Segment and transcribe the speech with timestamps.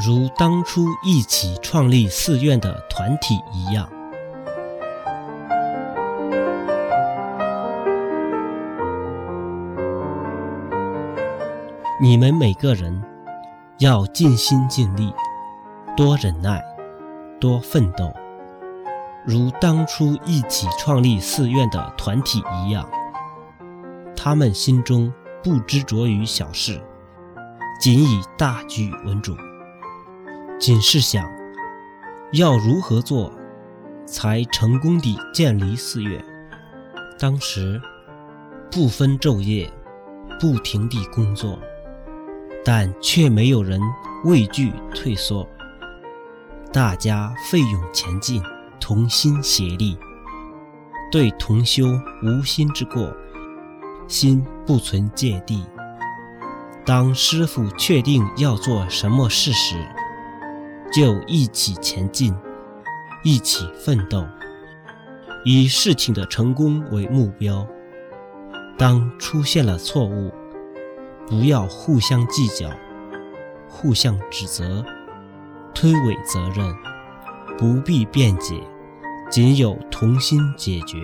[0.00, 3.90] 如当初一起创立寺院的团体一样。
[12.00, 13.02] 你们每个人
[13.78, 15.12] 要尽心尽力，
[15.96, 16.62] 多忍耐，
[17.40, 18.14] 多奋斗，
[19.26, 22.88] 如当初一起创立寺院的团体一样。
[24.14, 25.12] 他们心中
[25.42, 26.80] 不执着于小事，
[27.80, 29.34] 仅以大局为主，
[30.58, 31.30] 仅是想
[32.32, 33.32] 要如何做
[34.06, 36.22] 才成功地建立寺院。
[37.18, 37.80] 当时
[38.70, 39.70] 不分昼夜，
[40.40, 41.58] 不停地工作。
[42.64, 43.80] 但却没有人
[44.24, 45.48] 畏惧退缩，
[46.70, 48.42] 大家奋勇前进，
[48.78, 49.96] 同心协力，
[51.10, 51.86] 对同修
[52.22, 53.10] 无心之过，
[54.06, 55.64] 心不存芥蒂。
[56.84, 59.76] 当师傅确定要做什么事时，
[60.90, 62.34] 就一起前进，
[63.22, 64.26] 一起奋斗，
[65.44, 67.66] 以事情的成功为目标。
[68.78, 70.32] 当出现了错误，
[71.26, 72.70] 不要互相计较，
[73.68, 74.84] 互相指责，
[75.74, 76.74] 推诿责任，
[77.58, 78.54] 不必辩解，
[79.30, 80.96] 仅有同心解决。